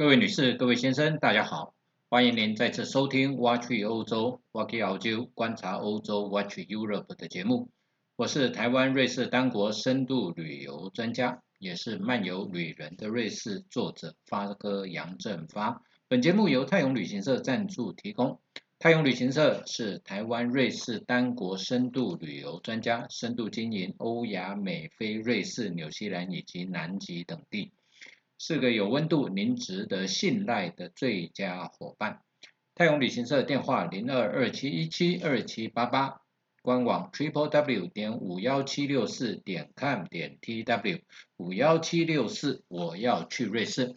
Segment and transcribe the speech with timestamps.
[0.00, 1.74] 各位女士、各位先生，大家好，
[2.08, 7.68] 欢迎您再次收听《挖去欧洲 Walk in 澳洲观察欧洲 Watch Europe》的节目。
[8.16, 15.82] 我是台湾瑞士单国深度旅游专家，也是漫游旅人的瑞士作者发哥杨振发。
[16.08, 18.40] 本节目由泰永旅行社赞助提供。
[18.78, 27.72] 泰永旅行社是台湾瑞士单国深度旅游专家，深度经营欧亚美非瑞士、纽西兰以及南极等地。
[28.42, 32.20] 是个有温度、您值得信赖的最佳伙伴。
[32.74, 36.22] 泰永旅行社电话零二二七一七二七八八，
[36.62, 41.02] 官网 triple w 点五幺七六四点 com 点 tw
[41.36, 43.94] 五幺七六四，我要去瑞士。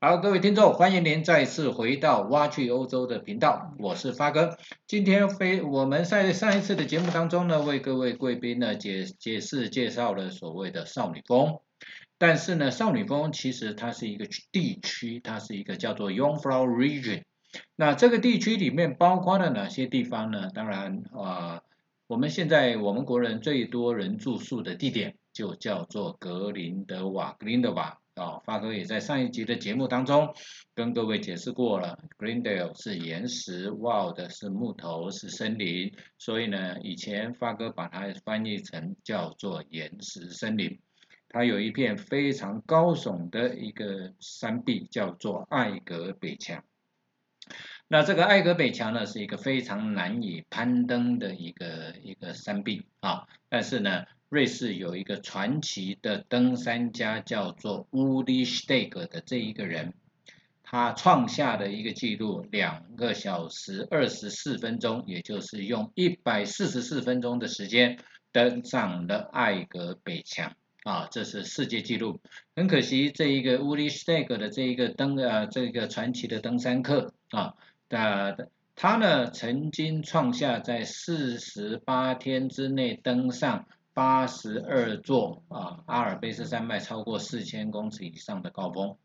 [0.00, 4.58] 好，各位听众，欢迎您再次回到挖去欧洲的频道，我是发哥。
[4.88, 11.60] 今天非我们在上一次的节目当中呢，为各位贵宾呢解解释介绍了所谓的少女峰。
[12.16, 17.22] 但是呢，少女峰其实它是一个地区，它是一个叫做 Jungfrau Region。
[17.76, 20.48] 那这个地区里面包括了哪些地方呢？
[20.54, 21.62] 当然啊，
[22.06, 30.34] 我们现在我们国人最多人住宿的地点就叫做格林德瓦，格林德瓦啊，发哥也在上一集的节目当中
[30.74, 40.80] 跟各位解释过了，Greendale 是岩石，Wild 是木头是森林，所以呢，以前发哥把它翻译成叫做岩石森林。
[41.34, 46.62] 它有一片非常高耸的一个山壁，叫做艾格北墙。
[47.88, 53.26] 那这个艾格北墙呢，是一个非常难以攀登的一个一个山壁啊。
[53.48, 59.92] 但是呢，瑞士有一个传奇的登山家，叫做乌迪斯蒂格的这一个人，
[60.62, 67.98] 他创下的一个记录，两个小时二十四分钟，也就是用一百四十四分钟的时间
[68.30, 70.54] 登上了艾格北墙。
[70.84, 72.20] 啊，这是世界纪录。
[72.54, 77.54] 很可惜，这一个乌里斯泰格的这一个登呃，这个传奇的登山客啊，
[77.88, 88.96] 的他呢曾经创下在四十八天之内登上八十二座啊阿尔卑斯山脉超过四千公尺以上的高峰。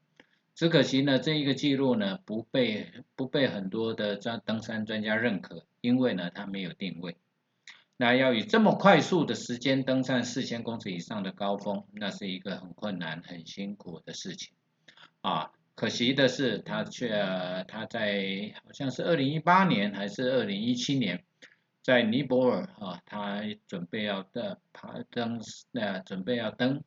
[0.55, 7.15] 只可惜呢，这一个记录呢不被不被很多的专登山专家认可，因为呢他没有定位。
[8.01, 14.53] 那要以这么快速的时间登上四千公尺以上的高峰，那是一个很困难、很辛苦的事情
[15.19, 15.51] 啊。
[15.75, 17.09] 可惜的是，他却
[17.67, 21.25] 他在好像是二零一八年还是二零一七年，
[21.83, 25.41] 在尼泊尔啊，他准备要的爬登
[25.73, 26.81] 呃准备要登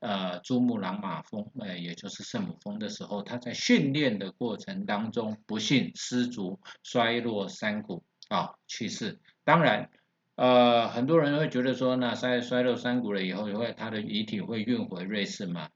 [0.00, 9.20] 呃珠穆朗玛峰，呃也就是圣母峰的时候，他在训练的过程当中不幸失足摔落山谷啊去世。
[9.44, 9.90] 当然。
[10.36, 15.70] 呃，很多人会觉得说，那摔摔落山谷了以后，会他的遗体会运回瑞士吗？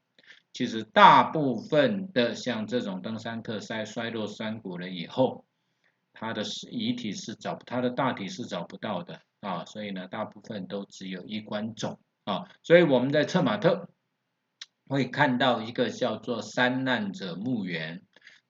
[0.53, 5.45] 其实大部分的像这种登山客摔摔落山谷了以后，
[6.13, 13.89] 他的遗体是找他的大体是找不到的啊，所以呢，大部分都只有衣冠冢啊，所以我们在策马特
[14.87, 18.03] 会看到一个叫做山难者墓园。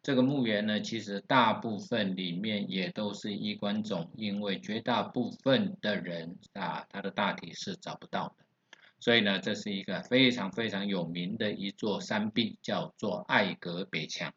[0.04, 8.46] 这个墓园呢，其实大部分里面也都是衣冠冢，因为绝大部分的人啊，他的大体是找不到的，
[9.00, 14.34] 所以呢，这是一个非常非常有名的一座山壁，叫做艾格北墙。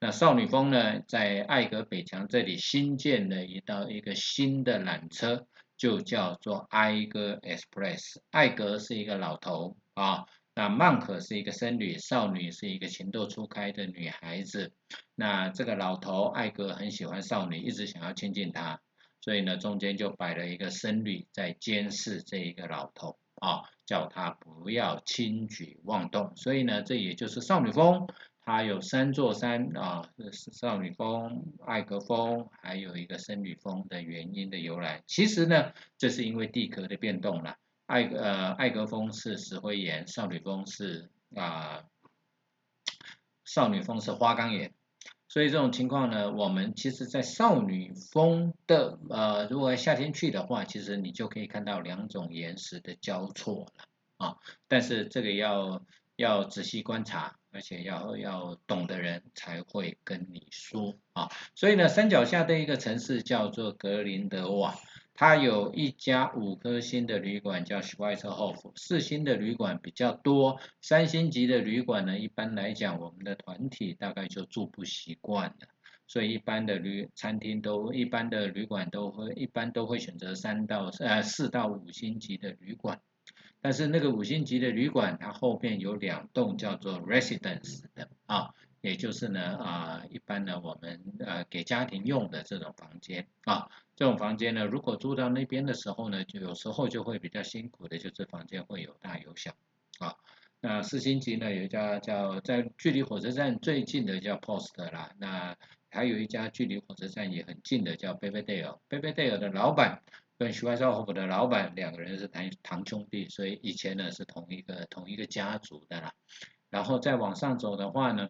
[0.00, 8.16] 那少女峰呢，在艾格北墙这里新建了一道一个新的缆车，就叫做艾格 Express。
[8.30, 10.24] 艾格是一个老头啊。
[10.56, 14.72] 那曼可是一个僧侣，少女是一个情窦初开的女孩子。
[15.16, 18.80] 那这个老头艾格很喜欢少女，一直想要亲近她，
[19.20, 26.32] 所以呢，中间就摆了一个僧侣在监视这一个老头啊，叫他不要轻举妄动。
[26.36, 28.06] 所以呢，这也就是少女峰，
[28.44, 35.02] 它有三座山啊，是少女峰、艾格峰，还有一个僧侣峰的原因的由来。
[35.08, 37.56] 其实呢，这是因为地壳的变动了。
[37.86, 41.84] 艾呃艾格峰是石灰岩，少女峰是啊
[43.44, 44.72] 少女峰是花岗岩，
[45.28, 53.84] 所以这种情况呢，我们其实在少女峰的呃如果夏天去的话，其实你就可以看到两种岩石的交错了
[54.16, 55.84] 啊，但是这个要
[56.16, 64.74] 要仔细观察，而且要要懂的人才会跟你说啊，所以呢，山脚下的一个城市叫做格林德瓦。
[65.14, 68.72] 它有一家五颗星的旅馆，叫 Schweizerhof。
[68.74, 75.68] 四星的旅馆比较多，三星级的旅馆呢，一般来讲，我们的团体大概就住不习惯了。
[76.08, 83.00] 所以一般的旅餐厅都，一般的旅馆都会，一般都会选择三到呃四到五星级的旅馆。
[83.60, 88.50] 但是那个五星级的旅馆，它后面有两栋叫做 Residence 的啊。
[88.82, 99.52] 也就是呢啊一般呢我们呃给家庭用的这种房间啊，这种房间呢如果住到那边的时候呢，就有时候就会比较辛苦的，就是房间会有大有小
[99.98, 100.14] 啊。
[100.60, 105.56] 那四星级呢有一家叫在距离火车站最近的叫 Post 啦，那
[105.90, 109.34] 还有一家距离火车站也很近的叫 b a b y d a l e b a b y d a l
[109.34, 110.02] e 的老板。
[110.36, 116.12] 跟徐怀少的老板两个人是堂堂兄弟，所以以前呢是同一个同一个家族的啦。
[116.70, 118.28] 然后再往上走的话呢，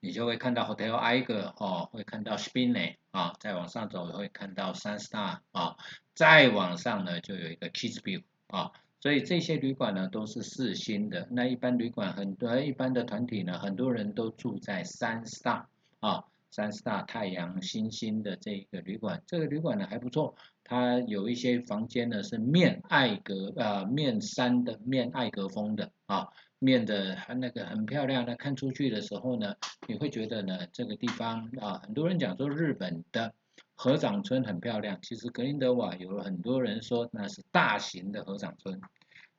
[0.00, 5.76] 你就会看到 Hotel Iger 哦，会看到 Spinne 啊，再往上走会看到 Sun Star 啊，
[6.14, 11.28] 再往上呢就有一个 Kidsview 啊，所以这些旅馆呢都是四星的。
[11.30, 15.64] 那一般旅馆很多一般的团体呢，很多人都住在 Sun Star
[16.00, 16.24] 啊。
[16.50, 26.28] 三 star 太阳星星的这一个旅馆，这个旅馆呢还不错，它有一些房间呢是面艾格啊面山的面艾格风的啊
[26.64, 29.54] 面的那个很漂亮，那看出去的时候呢，
[29.86, 33.34] 你会觉得呢这个地方啊很多人讲说日本的
[33.76, 38.80] 合掌村很漂亮，其实格林德瓦有很多人说那是大型的合掌村，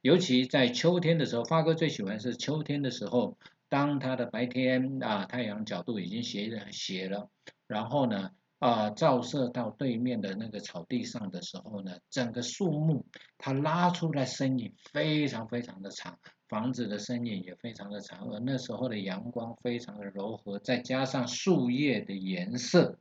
[0.01, 3.37] 尤其在秋天的时候，发哥最喜欢是秋天的时候。
[3.67, 7.29] 当它的白天啊太阳角度已经斜了斜了，
[7.65, 8.29] 然后呢
[8.59, 13.07] 啊照射到对面的那个草地上的时候呢，整个树木
[13.39, 22.99] 它拉出来身影非常非常的长，房子的身影也非常的长，而那时候的阳光非常的柔和，再加上树叶的颜色，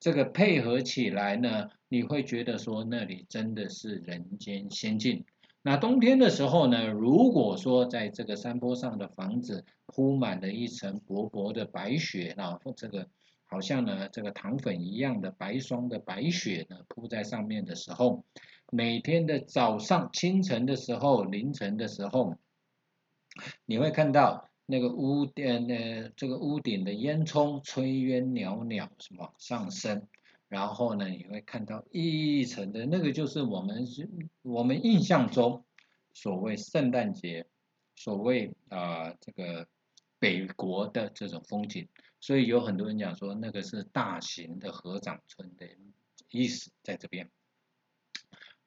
[0.00, 5.24] 这个配合起来呢，你会觉得说那里真的是人间仙境。
[5.62, 13.08] 那冬天的时候呢，如果说在这个山坡上的房子铺满了一层薄薄的白雪然后，这个
[13.44, 18.24] 好像呢这个糖粉一样的白霜的白雪呢铺在上面的时候，
[18.70, 22.36] 每天的早上清晨的时候、凌晨的时候，
[23.64, 30.06] 你会看到那个屋顶呢，这个屋顶的烟囱炊烟袅袅什么上升。
[30.48, 33.84] 然后呢，你会看到一层的那个，就是我们
[34.42, 35.64] 我们印象中
[36.14, 37.46] 所谓圣诞节，
[37.96, 39.66] 所谓啊这个
[40.20, 41.88] 北国的这种风景。
[42.20, 45.66] 所以有很多人讲说，那个是大型的合掌村的
[46.30, 47.28] 意思在这边。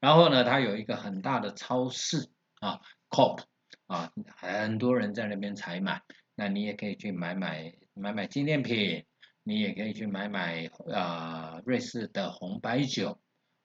[0.01, 2.29] 然后呢，它有一个很大的超市
[2.59, 3.43] 啊，COP
[3.89, 6.01] 啊，很多人在那边采买。
[6.35, 9.03] 那你也可以去买买买买纪念品。
[9.41, 13.19] 你也可以去买买啊瑞士的红白酒，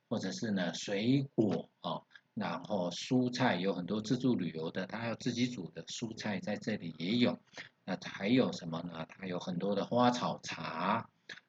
[0.08, 2.00] 或者是呢水果啊，
[2.32, 7.38] 然后蔬菜有很多自助旅游的，他要自己煮的蔬菜在这里也有。
[7.84, 9.06] 那还有什么呢？
[9.10, 11.06] 它有很多的花草茶，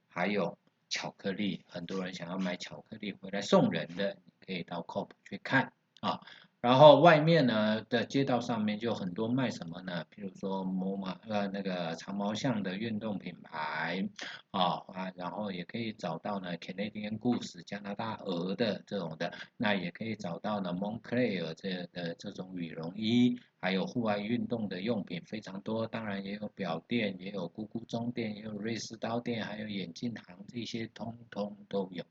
[0.09, 0.57] 还有
[0.89, 5.71] 巧克力，很多人想要买巧克力回来送人的，你可以到 COP 去看
[6.01, 6.19] 啊。
[6.65, 10.03] 然后外面呢的街道上面就很多卖什么呢？
[10.09, 14.09] 比如说摩马呃那个长毛象的运动品牌
[14.49, 32.03] 啊啊，然后也可以找到呢 Canadian Goose 加拿大鹅的这种的，那也可以找到呢 Moncler 这的这种羽绒衣，还有户外运动的用品非常多，当然也有表店，也有咕咕钟店，也有瑞士刀店，还有眼镜行，这些通通都有。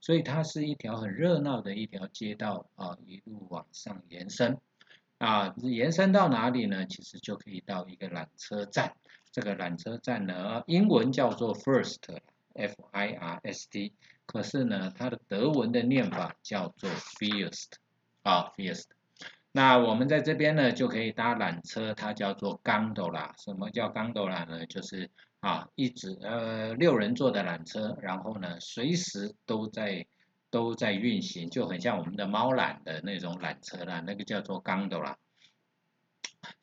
[0.00, 4.58] 所以它是一条很热闹的一条街道啊，一路往上延伸
[5.18, 6.86] 啊，延伸到哪里呢？
[6.86, 8.94] 其实就可以到一个缆车站。
[9.30, 13.92] 这个缆车站呢，英文叫做 First，F I R S T，
[14.26, 17.72] 可是呢，它的德文的念法叫做 First
[18.22, 18.84] 啊，First。
[19.52, 23.32] 那我们在这边呢，就可以搭缆车，它叫做 Gondola。
[23.42, 24.66] 什么叫 Gondola 呢？
[24.66, 30.04] 就是啊，一直呃六人座的缆车，然后呢随时都在
[30.50, 35.14] 都在运行，就很像我们的猫缆的那种缆车啦，那个叫做 gondola。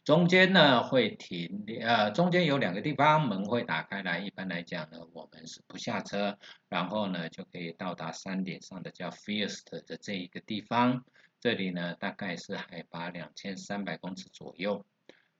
[0.04, 11.06] 中间呢会停，呃中间有两个地方门会打开来，一般来讲呢我们是不下车，然后呢就可以到达山顶上的叫 First 的这一个地方，
[11.40, 14.86] 这里呢大概是海拔两千三百公尺左右，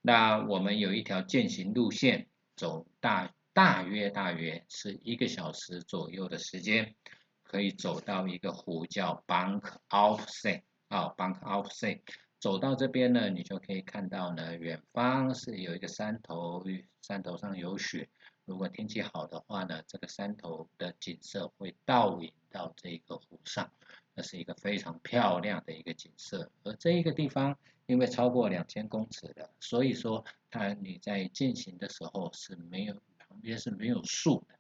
[0.02, 2.28] 那我们有一条践行路线。
[2.56, 6.96] 走大大约大约是一个小时左右的时间，
[7.44, 12.02] 可以走到一个湖叫 Bank o f s e 啊，Bank o f s e
[12.40, 16.64] 走到这边呢，你就可以看到呢，远方是有一个山头，
[17.02, 18.10] 山头上有雪。
[18.46, 23.72] 如果天气好的话呢，这个山头的景色会倒影到这个湖上，
[24.16, 26.50] 那是一个非常漂亮的一个景色。
[26.64, 27.56] 而这一个地方。
[27.88, 34.56] 因为超过两千公尺的，所以说它你在进行的时候是没有旁边是没有树的，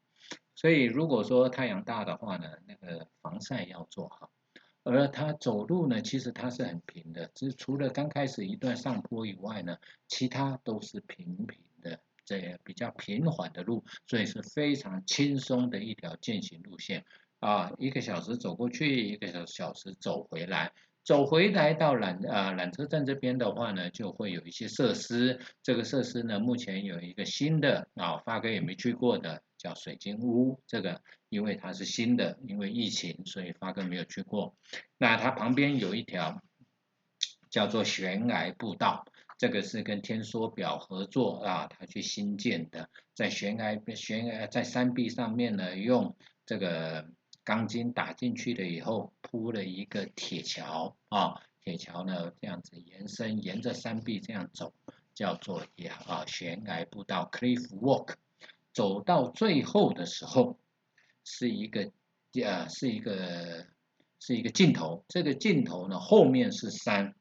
[0.53, 4.29] 所以如果说太阳大的话呢，那个防晒要做好。
[4.83, 9.75] 而它走路呢，其实它是很平的，只除了刚开始一段上坡以外呢，
[10.07, 17.03] 其他都是平平的这比较平缓的路，所以是非常轻松的一条践行路线
[17.45, 20.71] 啊，一个小时走过去，一个小时走回来。
[21.03, 25.39] 走回来到缆啊缆车站这边的话呢，就会有一些设施。
[25.61, 30.59] 这个设施呢，目前有一个新的啊，发哥也没去过的，叫水晶屋。
[30.65, 30.99] 这个
[31.29, 34.55] 因为它是新的，因为疫情，所以发哥没有去过。
[34.97, 36.41] 那它旁边有一条
[37.51, 39.05] 叫做悬崖步道，
[39.37, 47.07] 这个是跟天梭表合作啊，他去新建的，在悬崖悬崖在山壁上面呢，用这个。
[47.45, 54.73] 钢筋打进去了以后，铺了一个铁桥啊，铁桥呢这样子延伸，沿着山壁这样走，
[55.13, 58.15] 叫做呀啊悬崖步道 （cliff walk）。
[58.73, 60.59] 走到最后的时候，
[61.23, 61.91] 是一个
[62.43, 63.67] 呃是一个
[64.19, 67.13] 是一个尽头，这个尽头呢后面是山，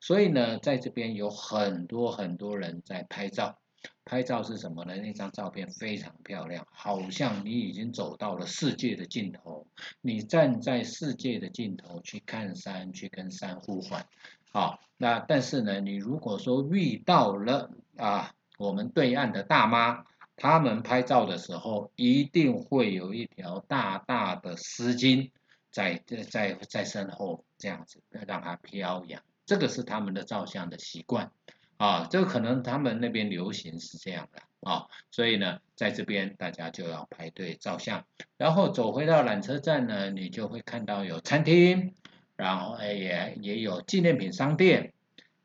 [0.00, 3.58] 所以呢在这边有很多很多人在拍照。
[4.04, 4.94] 拍照是什么呢？
[4.96, 9.66] 那张照片非常漂亮，好像你已经走到了世界的尽头。
[10.00, 14.06] 你站在世界的尽头去看山，去跟山呼唤。
[14.52, 20.04] 好，那但是呢，你如果说遇到了啊，我们对岸的大妈，
[20.36, 25.30] 他们拍照的时候一定会有一条大大的丝巾
[25.70, 31.32] 在在在身后这样子让它飘扬，这个是他们的照相的习惯。
[31.76, 41.94] 啊，这个可能他们那边流行是这样的啊，所以呢，在这边大家就要排队照相，然后走回到缆车站呢，你就会看到有餐厅，
[42.36, 44.92] 然后也也有纪念品商店，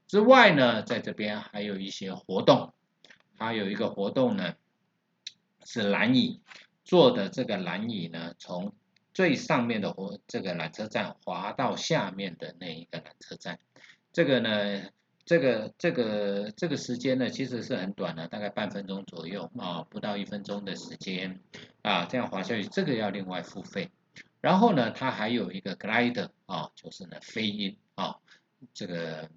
[0.08, 2.74] 之外呢，在这边还有一些活动，
[3.38, 4.54] 还有一个活动呢
[5.66, 6.42] 是缆椅，
[6.86, 8.74] 坐的这个缆椅呢，从
[9.16, 13.60] 最上面的火这个缆车站滑到下面的那一个缆车站，
[14.14, 14.90] 这个呢。
[15.30, 21.40] 这个这个这个时间呢，其实是很短的，大概半分钟左右啊，不到一分钟的时间
[21.84, 23.92] 啊，这样滑下去，这个要另外付费。
[24.42, 28.16] 然后呢，它还有一个 glider 啊，就是呢飞鹰啊，
[28.74, 29.30] 这个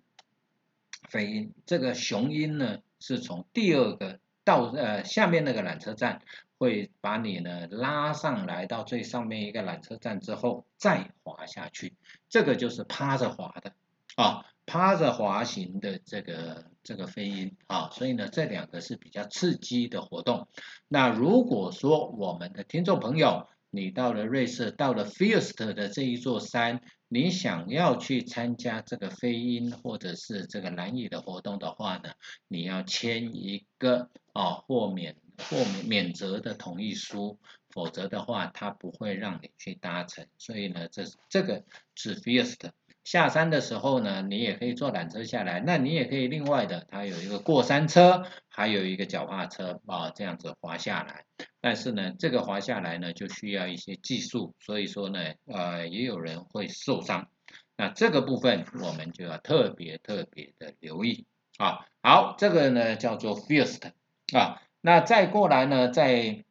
[1.11, 6.23] 飞鹰，这个雄鹰呢是从第二个到呃下面那个缆车站，
[6.57, 11.93] 会把你呢拉上来到最上面一个缆车站之后再滑下去，
[12.31, 13.75] 这个就是趴着滑的
[14.17, 14.47] 啊。
[14.64, 20.49] 趴着滑行的这个这个飞鹰啊，所以呢，这两个是比较刺激的活动。
[20.88, 32.12] 那如果说我们的听众朋友，你到了瑞士，到了 First 的这一座山，你想要去参加这个飞鹰或者是这个蓝椅的活动的话呢，
[32.49, 37.38] 你要签一个啊豁免豁免免责的同意书，
[37.71, 40.26] 否则的话，他不会让你去搭乘。
[40.38, 41.64] 所以呢，这这个
[41.95, 42.71] 是 First。
[43.04, 45.61] 下山的时候呢，你也可以坐缆车下来。
[45.61, 51.25] 那你也可以另外的，它有一个过山车，还有一个脚踏车啊，这样子滑下来。
[51.61, 57.28] 但是呢，这个滑下来呢，就需要一些技术，所以说呢，呃，也有人会受伤。
[57.76, 61.26] 那这个部分我们就要特别特别的留意
[61.59, 61.87] 啊。
[62.02, 63.90] 好，这个呢叫做 first
[64.32, 64.62] 啊。
[64.80, 66.44] 那再过来呢，在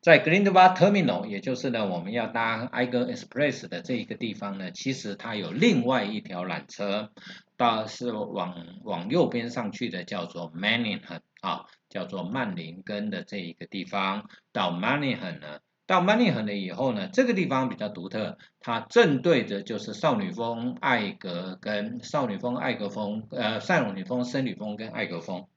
[0.00, 7.10] 在 Grindva Terminal，也就是呢，我们要搭 i g e Express 的这一个地方呢，其实它有另外一条缆车，
[7.56, 8.54] 到是往
[8.84, 14.30] 往右边上去的，叫做 Manningham 啊，叫做曼林根的这一个地方。
[14.52, 25.48] 到 Manningham 呢，到 Manningham 了以后呢，这个地方比较独特，它正对着就是少女峰、艾格跟少女峰、艾格峰，呃，少女峰、森女峰跟艾格峰。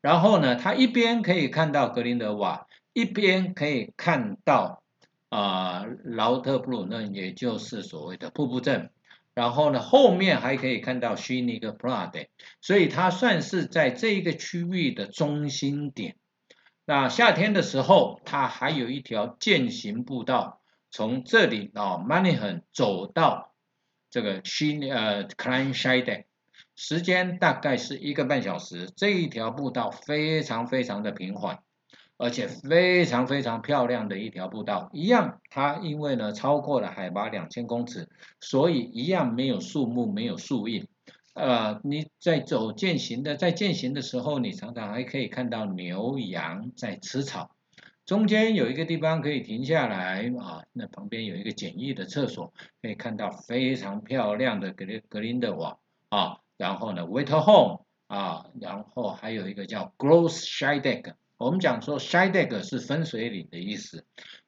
[0.00, 2.66] 然后呢，它一边可以看到格林德瓦。
[2.92, 4.82] 一边可以看到
[5.28, 8.90] 啊劳特布鲁嫩，也就是所谓的瀑布镇，
[9.34, 12.26] 然后呢后面还可以看到悉尼格普拉德，
[12.60, 16.16] 所以它算是在这一个区域的中心点。
[16.84, 23.54] 那夏天的时候，它还有一条践行步道，从这里啊 m a n h e n 走到
[24.10, 26.24] 这个虚呃 Klein Scheide，
[26.74, 28.90] 时间大概是一个半小时。
[28.96, 31.62] 这一条步道非常非常的平缓。
[32.22, 38.08] 而且非常非常漂亮的一条步道，一样，它因为呢超过了海拔两千公尺，
[38.40, 40.86] 所以一样没有树木，没有树荫。
[41.34, 47.50] 呃，你在走践行的，在践行的时候，你常常还可以看到牛羊在吃草。
[48.06, 55.76] 中间有一个地方可以停下来啊，那旁边有一个简易的厕所，可以看到非常漂亮的格林格林德瓦
[56.08, 56.38] 啊。
[56.56, 61.02] 然后呢，waiter Home 啊，然后还有一个叫 Gross Scheidegg。
[61.02, 64.04] 我们讲说 s 我们讲说，Shidek 是分水岭的意思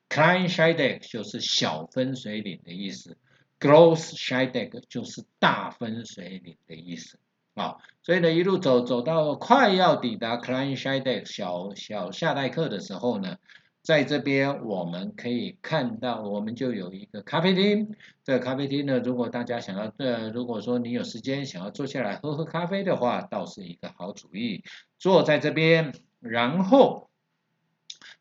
[0.08, 3.16] c l i n s h i d e g 就是小分水岭的意思
[3.58, 7.18] ，Gross s h i d e g 就是大分水岭的意思。
[7.54, 13.38] 啊，所以呢，一路走走到快要抵达 Kleinscheidegg 小小夏代克的时候呢，
[13.82, 17.94] 在这边我们可以看到，我们就有一个咖啡厅。
[18.22, 24.62] 这个咖啡厅呢，如果大家想要，呃，如果说你有时间想要坐下来喝喝咖啡的话，倒是一个好主意。
[24.98, 25.92] 坐在这边，
[26.24, 27.10] 然后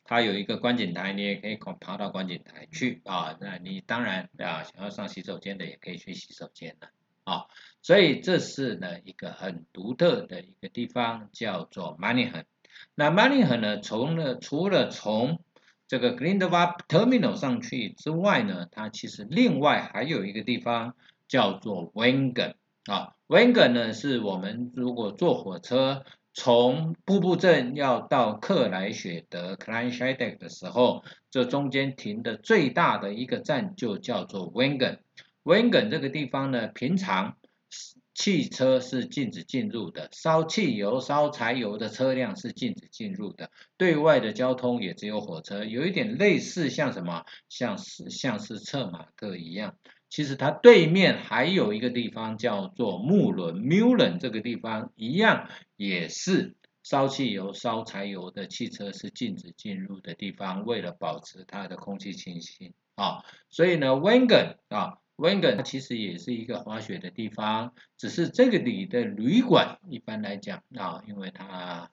[0.04, 3.38] 它有一个观景台，你也可以爬到观景台去啊。
[3.40, 6.90] 那你当然啊，想要上洗手间的也可以去洗手间的。
[7.24, 7.46] 啊，
[7.82, 12.44] 所以这是呢一个很独特的一个地方，叫做 Manningham。
[12.96, 15.40] 那 Manningham 呢，从了除了从
[15.88, 20.96] 这个 Grindelwald Terminal 上去之外呢，它其实另外还有一个地方
[21.30, 22.56] 叫做 Wengen。
[22.86, 26.04] 啊，Wengen 呢是我们如果坐火车
[26.34, 34.98] 从瀑布镇要到克莱雪德 Kleinscheidegg 的时候，这中间停的最大的一个站就叫做 Wengen。
[35.44, 37.38] 温根这个地方呢，平常
[38.16, 49.76] 汽车是禁止进入的，烧汽油、烧柴油的车辆是禁止进入的，对外的交通也只有火车，有一点类似像什么，像是像是策马特一样。
[50.14, 65.00] 其实它对面还有一个地方叫做穆伦 （Mullen），这个地方一样也是烧汽油、烧柴油的汽车是禁止进入的地方，为了保持它的空气清新啊，所以呢，温根啊。
[65.16, 71.90] 温根它其实也是一个滑雪的地方，只是这个里的旅馆一般来讲啊，因为它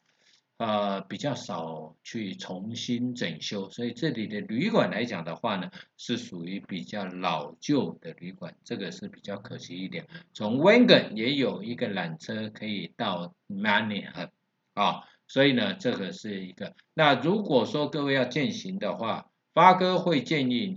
[0.60, 10.06] 呃比较少去重新整修，所以这里的旅馆来讲的话呢，是属于比较老旧的旅馆，这个是比较可惜一点。
[10.34, 14.28] 从温根也有一个缆车可以到 m a n i h e
[14.74, 16.74] m 啊，所以呢这个是一个。
[16.92, 20.76] 那如果说各位要践行的话，发哥会建议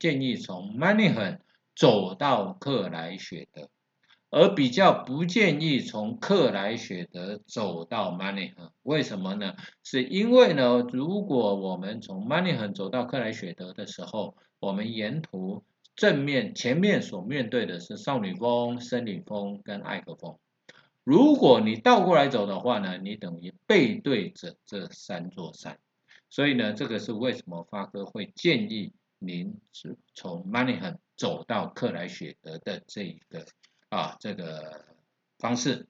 [0.00, 1.36] 建议从 m a n i h e m。
[1.76, 3.70] 走到克莱雪德，
[4.30, 8.70] 而比较不建议从克莱雪德走到曼尼亨。
[8.82, 9.56] 为什么呢？
[9.82, 15.64] 是因为呢，如果我们从曼尼亨走到克莱雪德的时候，我们沿途
[15.96, 20.36] 正面前面所面对的是少女峰、森林峰跟艾格峰。
[21.04, 25.78] 如果你倒过来走的话呢，你等于背对着这三座山。
[26.28, 30.98] 所以呢，这个是为什么发哥会建议您是从曼尼亨。
[31.16, 33.44] 走到克莱雪德的这一个
[33.90, 34.84] 啊这个
[35.38, 35.88] 方式，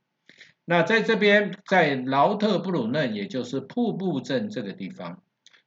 [0.65, 5.23] 那在这边在劳特布鲁嫩，也就是瀑布镇这个地方，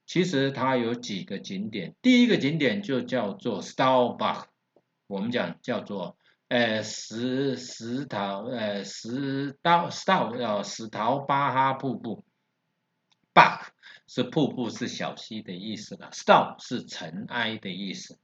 [0.05, 1.95] 其实它有几个景点。
[2.01, 4.45] 第一个景点就叫做 Staubach，
[5.07, 6.17] 我们讲叫做
[6.47, 12.25] 呃石石桃呃石刀 Staub 叫石桃巴哈瀑布
[13.33, 13.67] ，Bach
[14.07, 18.17] 是瀑布是小溪的意思了，Stau 是尘埃的意思。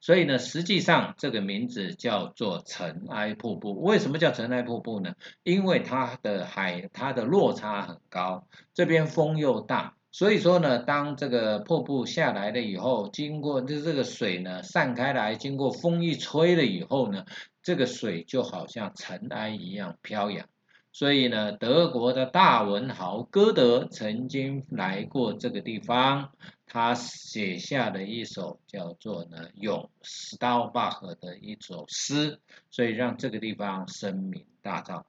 [0.00, 3.80] 所以呢，实际上这个名字叫做尘埃瀑布。
[3.80, 5.14] 为什么叫尘埃瀑布呢？
[5.42, 17.24] 因为它的海，它的落差很高，这边风又大，所以说呢，当这个瀑布下来了以后，经过这这个水呢散开来，经过风一吹了以后呢，
[17.62, 20.46] 这个水就好像尘埃一样飘扬。
[20.94, 26.32] 所以呢，德国的大文豪歌德曾经来过这个地方，
[26.74, 35.04] 他写下的一首叫做呢《咏 Stawbakh》的一首诗，所以让这个地方声名大噪。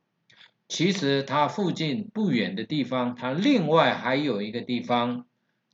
[0.67, 5.25] 其实它附近不远的地方，它另外还有一个地方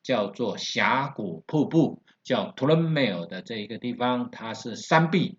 [0.04, 5.39] 叫做峡谷瀑布，叫 t u r m e l 的这一个地方，它是山壁。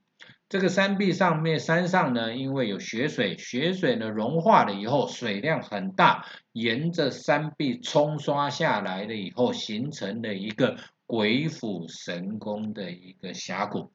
[0.51, 13.93] 这个山壁上面，山上呢，因为有雪水，雪水呢融化了以后，水量很大，沿着山壁冲刷下来了以后，形成了一个鬼斧神工的一个峡谷，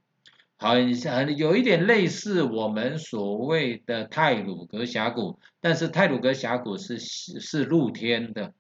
[0.56, 8.54] 很很有一点类似我们所谓的泰鲁格峡谷，但是泰鲁格峡谷是是露天的。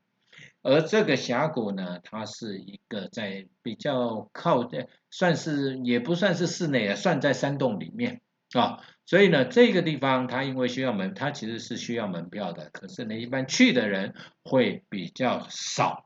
[0.61, 4.69] 而这个峡谷呢，它是一个在比较靠，
[5.17, 8.19] 算是也不算是室内啊，算在山洞里面
[8.51, 16.05] 啊，所以呢，这个地方它因为需要门，它其实是需要门票的，可是呢，一般去的人会比较少，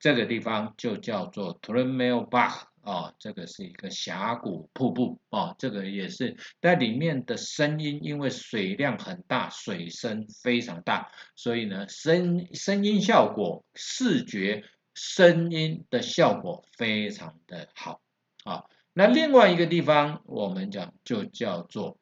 [0.00, 2.62] 这个地方就叫做 t r e m e l Bach。
[2.86, 14.62] 啊，这个是一个峡谷瀑布啊，这个也是在里面的声音，因为水量很大，水声非常大，所以呢，声声音效果、视觉
[14.94, 18.00] 声音的效果非常的好
[18.46, 18.64] 啊。
[18.94, 21.98] 那另外一个地方，我们讲就叫做，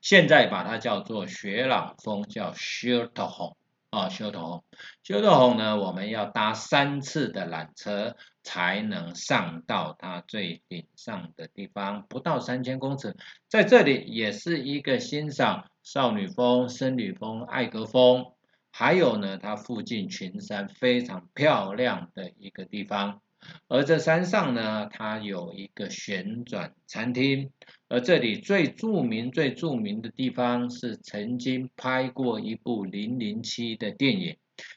[0.00, 3.56] 现在把它叫做雪朗峰，叫 s h i r t h o
[3.90, 4.64] 啊，修头红，
[5.02, 13.16] 修头红呢，我们要搭三次的缆车才能上到它最顶上的地方，不到三千公尺，
[13.48, 18.32] 在这里也是一个欣赏少女峰、僧侣峰、艾格峰，
[18.70, 23.20] 还有呢，它附近群山非常漂亮的一个地方。
[23.68, 27.50] 而这山上呢，它有一个旋转餐厅，
[27.88, 34.36] 而这里最著名、最著名的地方是曾经拍过一部《零零七》的电影。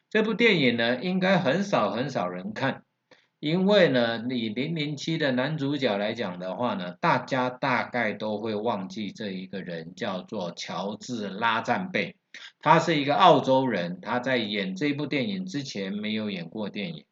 [0.10, 2.84] 这部电影呢，应该很少很少人看，
[3.40, 12.16] 因为呢，以《零零七》的男主角来讲的话呢，大家大概都会忘记这一个人叫做乔治拉赞贝，
[12.60, 17.04] 他是一个澳洲人，他在演这部电影之前没有演过电影。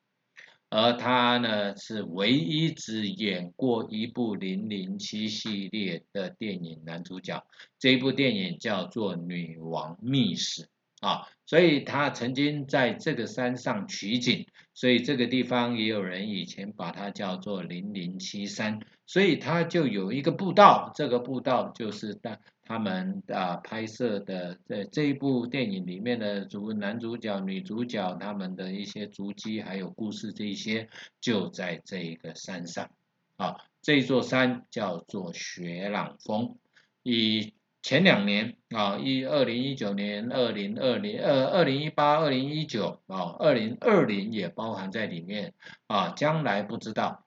[0.74, 7.46] 而他呢，是唯一只演过一部《零零七》系列的电影男主角。
[7.78, 10.64] 这部电影叫做《女王秘史》
[11.02, 22.40] 啊，所以他曾经在这个山上取景，所以这个地方也有人以前把它叫做零零七山，所以它就有一个步道，这个步道就是在。
[22.64, 30.88] 他们啊拍摄的在这一部电影里面的主男主角、女主角他们的一些足迹还有故事，这些
[31.20, 32.90] 就在这一个山上
[33.36, 33.58] 啊。
[33.82, 36.56] 这座山叫做雪朗峰。
[37.04, 45.54] 以前两年啊，一二零一九年、二零二零、二二零一八、二零一九啊，二零二零也包含在里面
[45.88, 46.10] 啊。
[46.10, 47.26] 将来不知道。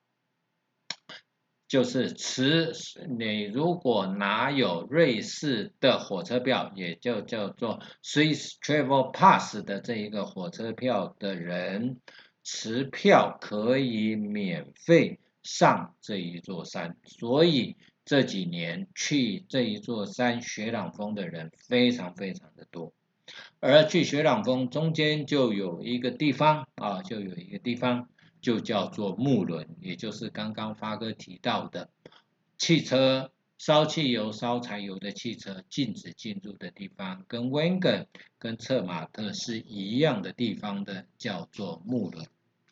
[1.67, 2.73] 就是持
[3.19, 12.01] 你如果拿有瑞士的火车票，也就叫做 Swiss Travel Pass 的这一个火车票的人，
[12.45, 16.97] 持票可以免费上这一座山。
[17.05, 22.93] 所以这几年去这一座山雪朗峰的人非常非常的多，
[23.61, 28.09] 而去雪朗峰中间就有一个地方啊，就有一个地方。
[28.45, 31.89] 就叫做木轮，也就是刚刚发哥提到的
[32.59, 38.07] 汽车烧汽油、烧柴油的汽车禁止进入的地方，跟温根、
[38.39, 42.27] 跟策马特是一样的地方的，叫做木轮。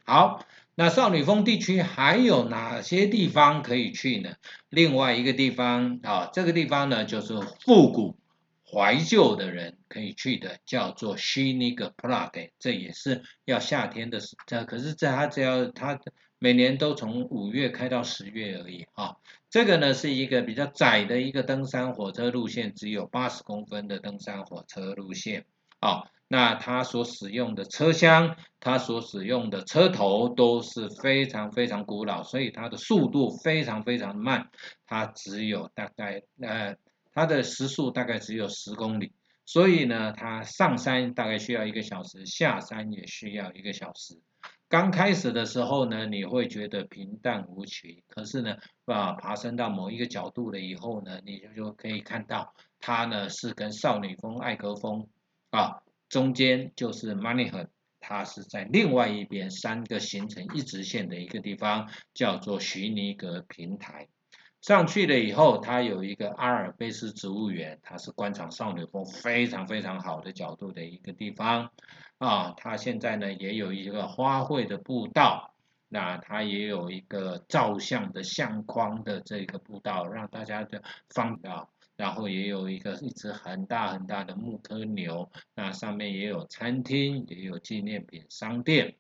[0.04, 4.34] 好，那少女峰地区还有哪些地方可以去呢？
[4.68, 8.16] 另外一个地方啊，这个地方呢就是复古。
[8.64, 16.00] 怀旧的人可以去的，叫做 Shiniga Prague，这也是要夏天的时，这可是这它只要它
[16.38, 19.16] 每年都从五月开到十月而已啊。
[19.50, 25.44] 这个呢是一个比较窄的一个登山火车路线，只有八十公分的登山火车路线
[25.78, 26.04] 啊。
[26.32, 34.48] 那它所使用的车厢，它所使用的车头都是非常非常古老，所以它的速度非常非常慢，
[34.86, 36.74] 它只有大概呃。
[37.14, 39.12] 它的时速大概只有十公里，
[39.44, 44.18] 所以呢，它上山大概需要一个小时，下山也需要一个小时。
[44.66, 55.06] 刚开始的时候呢，你会觉得平淡无奇，可是呢，啊，爬升到某一个角度了以后呢，你就就可以看到它呢是跟少女峰、艾格峰
[55.50, 55.82] 啊
[56.12, 64.08] 中间就是 Money 它是在另外一边三个形成一直线的一个地方，叫做徐尼格平台。
[64.60, 71.70] 上去了以后，它有一个阿尔卑斯植物园，它是观赏少女峰非常非常好的角度的一个地方
[72.18, 72.52] 啊。
[72.58, 75.54] 它现在呢也有一个花卉的步道，
[75.88, 81.68] 那它也有一个照相的相框的这个步道，让大家的放啊。
[82.02, 88.96] 然后也有一个一只很大很大的木刻牛，那上面也有餐厅，也有纪念品商店。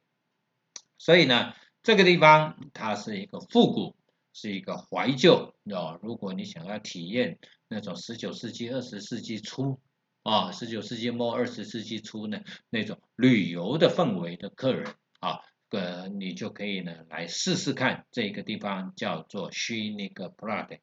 [0.98, 3.96] 所以呢，这个地方它是一个复古。
[4.34, 6.00] 是一个怀旧啊！
[6.02, 7.38] 如果你想要体验
[7.68, 9.78] 那种十九世纪、二十世纪初
[10.22, 20.78] 啊，十九世纪末、二十世纪初呢那种旅游的氛围的客人啊，呃，你就可以呢来试试看这个地方叫做虚那个 Prague。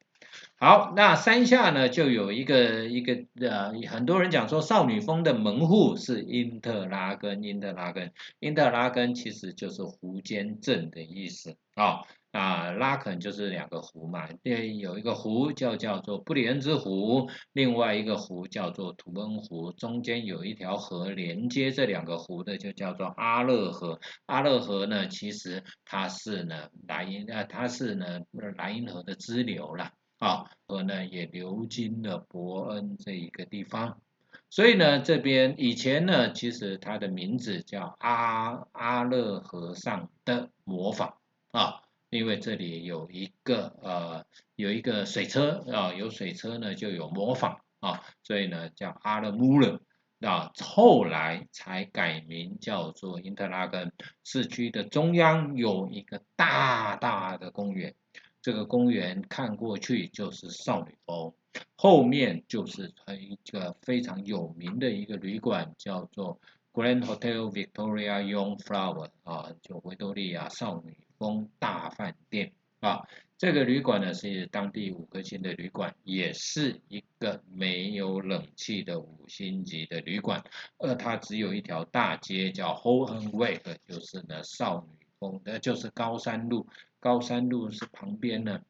[0.56, 12.00] 好，那山下呢就有一个一个呃，很多人讲说少女峰的门户是因特拉根，因特拉根，因特拉根其实就是湖间镇的意思啊。
[12.32, 23.98] 啊，拉肯就是两个湖嘛，对，有一个湖叫叫做布里恩之湖，另外一个湖叫做图恩湖，中间有一条河连接这两个湖的，就叫做阿勒河。
[24.26, 28.20] 阿勒河呢，其实它是呢莱茵，呃，它是呢
[28.56, 34.00] 莱茵河的支流了，啊，河呢也流经了伯恩这一个地方，
[34.48, 41.14] 所以呢，这边以前呢，其实它的名字叫阿阿勒河上的模仿，
[41.50, 41.82] 啊。
[42.10, 49.80] 因为这里有一个呃有一个水车啊，有水车呢就有模仿啊，所以呢叫阿勒穆勒
[50.18, 53.92] 那后来才改名叫做因特拉根。
[54.24, 57.94] 市区的中央有一个大大的公园，
[58.42, 61.32] 这个公园看过去就是少女峰，
[61.76, 66.40] 后面就是它一个非常有名的一个旅馆，叫做
[66.72, 73.02] Grand Hotel Victoria Young Flower 啊，就维多利亚少女峰大饭店啊。
[73.36, 80.44] 这个旅馆呢是当地五颗星的旅馆，也是一个没有冷气的五星级的旅馆。
[80.76, 86.66] 而它只有一条大街叫 Holland Way，就是呢少女峰的，就是高山路。
[86.98, 88.62] 高山路是旁边呢，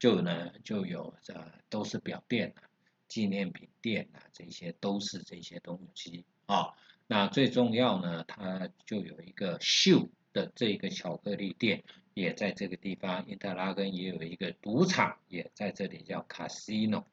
[0.00, 1.34] 就呢就有这
[1.68, 2.66] 都是表店啊、
[3.06, 6.74] 纪念品店啊，这些都是这些东西啊。
[7.06, 11.84] 那最重要呢，它就有一个秀的这个巧克力店。
[12.12, 17.04] 也在这个地方，因特拉根也有一个赌场，也在这里叫 Casino。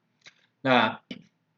[0.60, 1.00] 那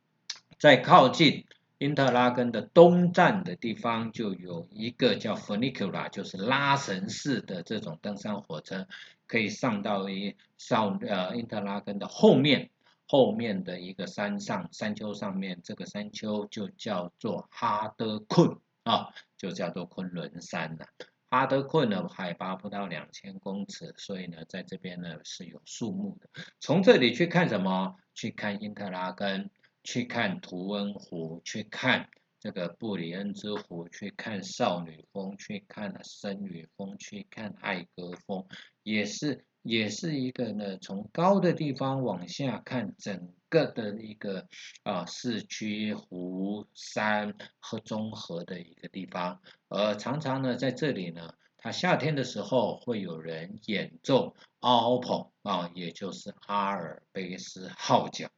[0.58, 1.46] 在靠近
[1.80, 8.86] 因特拉根的东站的地方，就有一个叫 Funicula，就是拉绳式的这种登山火车，
[9.26, 12.68] 可以上到一上呃因特拉根的后面
[13.06, 20.86] 后面的一个山上山丘上面，这个山丘就叫做哈德困啊，就叫做昆仑山了。
[21.30, 26.28] 哈德困呢，海拔不到两千公尺，所以呢，在这边呢是有树木的。
[26.60, 27.96] 从这里去看什么？
[28.12, 29.48] 去看因特拉根，
[29.82, 38.46] 去看图恩湖，去看这个布里恩之湖，去看少女峰，去看森女峰，去看艾格峰，
[38.82, 39.44] 也是。
[39.62, 44.48] 也是一个呢，从高的地方往下看整个的一个
[44.84, 58.30] 啊市区湖山和综合的一个地方，而常常呢在这里呢，它夏天的时候会有人演奏 alp 啊，也就是阿尔卑斯号角。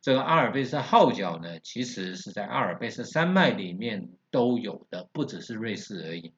[0.00, 6.32] 这个阿尔卑斯号角呢，其实是在阿尔卑斯山脉里面都有的，不只是瑞士而已。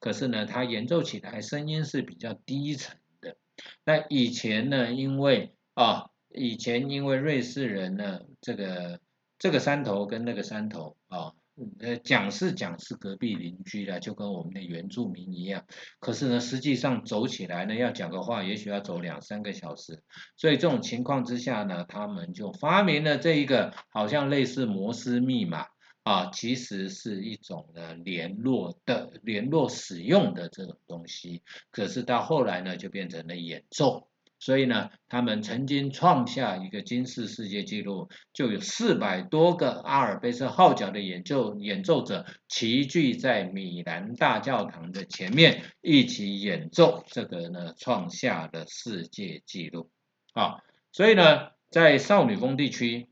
[0.00, 3.36] 可是呢，它演奏起来声音是比较低沉的。
[3.84, 9.00] 那以前呢，因为啊，以前因为瑞士人呢，这个
[9.38, 11.32] 这个山头跟那个山头啊，
[11.80, 15.64] 呃，讲是讲是隔壁邻居的，就跟我们的原住民一样。
[16.00, 20.02] 可是呢，实际上走起来呢，要讲个话，也许要走两三个小时。
[20.36, 25.66] 所以这种情况之下呢，他们就发明了这一个，好像类似摩斯密码。
[26.04, 34.10] 啊，其实是一种呢联络的联络使用的这种东西，可是到后来呢就变成了演奏，
[34.44, 49.88] 所以呢他们曾经创下一个金氏世界纪录，就有四百多个阿尔卑斯号角的演奏演奏者齐聚在米兰大教堂的前面一起演奏，这个呢创下了世界纪录
[50.34, 50.58] 啊，
[50.92, 53.08] 所以呢在少女峰地区。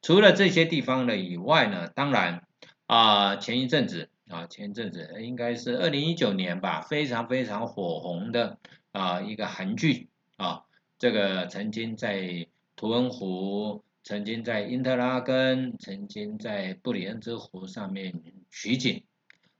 [0.00, 2.42] 除了这些地方的以外呢，当然
[2.86, 8.58] 啊，前一阵子啊，前一阵子应该是二零一九年吧，非常非常火红的
[8.92, 10.64] 啊一个韩剧啊，
[10.98, 19.02] 这个曾经在图恩湖，曾经在因特拉根，曾经在布里恩之湖上面取景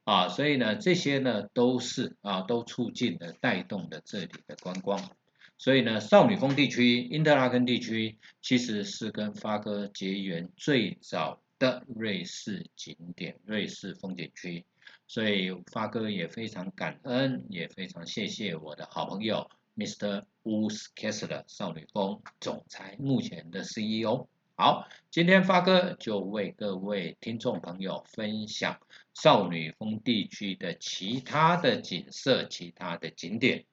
[0.05, 5.11] 啊，所以呢，这些呢都是啊，都促进了带动了这里的观光。
[5.59, 14.65] 所以呢，少女峰地区、因特拉根地区其实是跟发哥结缘最早的瑞士景点、瑞士风景区。
[15.07, 20.25] 所以发哥也非常感恩，也非常谢谢我的好朋友 Mr.
[20.43, 24.29] Urs Kessler 少女峰总裁目前的 CEO。
[24.55, 28.79] 好，今天发哥就为各位听众朋友分享
[29.15, 33.65] 少女峰地区的其他的景色、其他的景点。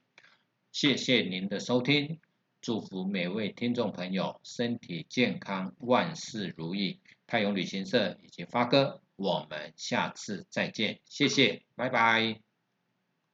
[0.72, 2.20] 谢谢您的收听，
[2.62, 7.00] 祝福每位听众朋友身体健康，万事如意。
[7.28, 12.49] 太阳旅行社以及发哥，我们下次再见，谢谢，拜拜。